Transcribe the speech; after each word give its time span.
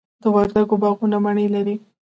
د 0.21 0.23
وردګو 0.35 0.75
باغونه 0.83 1.17
مڼې 1.25 1.47
لري. 1.55 1.75